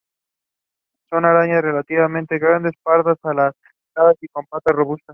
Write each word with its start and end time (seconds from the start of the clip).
Son 1.11 1.25
arañas 1.25 1.61
relativamente 1.61 2.39
grandes, 2.39 2.71
pardas, 2.81 3.19
alargadas 3.21 4.17
y 4.19 4.27
con 4.29 4.47
patas 4.47 4.75
robustas. 4.75 5.05